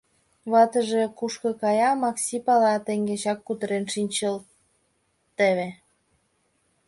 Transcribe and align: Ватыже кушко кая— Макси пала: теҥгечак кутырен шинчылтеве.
Ватыже 0.51 1.03
кушко 1.17 1.49
кая— 1.61 1.91
Макси 2.01 2.37
пала: 2.45 2.73
теҥгечак 2.85 3.39
кутырен 3.47 3.85
шинчылтеве. 3.93 5.69